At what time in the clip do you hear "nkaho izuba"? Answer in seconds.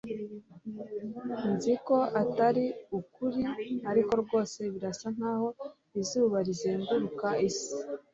5.15-6.37